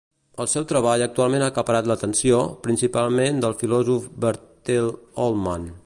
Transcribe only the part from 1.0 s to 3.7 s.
actualment ha acaparat l'atenció, principalment del